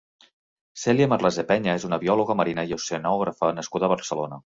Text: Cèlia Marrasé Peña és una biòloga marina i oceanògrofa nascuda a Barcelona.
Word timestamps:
Cèlia 0.83 1.09
Marrasé 1.11 1.45
Peña 1.53 1.77
és 1.81 1.87
una 1.91 2.01
biòloga 2.07 2.39
marina 2.43 2.67
i 2.73 2.77
oceanògrofa 2.81 3.55
nascuda 3.63 3.91
a 3.93 3.97
Barcelona. 3.97 4.39